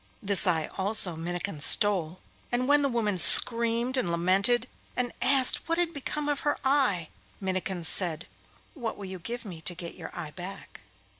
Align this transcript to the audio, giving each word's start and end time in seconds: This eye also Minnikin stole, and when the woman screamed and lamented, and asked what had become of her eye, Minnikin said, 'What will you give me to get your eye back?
This 0.23 0.47
eye 0.47 0.67
also 0.79 1.15
Minnikin 1.15 1.59
stole, 1.59 2.21
and 2.51 2.67
when 2.67 2.81
the 2.81 2.89
woman 2.89 3.19
screamed 3.19 3.95
and 3.97 4.09
lamented, 4.11 4.67
and 4.97 5.13
asked 5.21 5.69
what 5.69 5.77
had 5.77 5.93
become 5.93 6.27
of 6.27 6.39
her 6.39 6.57
eye, 6.65 7.09
Minnikin 7.39 7.83
said, 7.83 8.25
'What 8.73 8.97
will 8.97 9.05
you 9.05 9.19
give 9.19 9.45
me 9.45 9.61
to 9.61 9.75
get 9.75 9.93
your 9.93 10.09
eye 10.17 10.31
back? 10.31 10.79